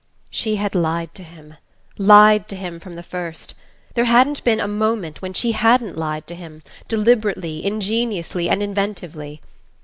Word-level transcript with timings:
She 0.31 0.55
had 0.55 0.73
lied 0.73 1.13
to 1.13 1.21
him 1.21 1.57
lied 1.95 2.47
to 2.49 2.55
him 2.55 2.79
from 2.79 2.93
the 2.93 3.03
first... 3.03 3.53
there 3.93 4.05
hadn't 4.05 4.43
been 4.43 4.59
a 4.59 4.67
moment 4.67 5.21
when 5.21 5.31
she 5.33 5.51
hadn't 5.51 5.95
lied 5.95 6.25
to 6.25 6.33
him, 6.33 6.63
deliberately, 6.87 7.63
ingeniously 7.63 8.49
and 8.49 8.63
inventively. 8.63 9.41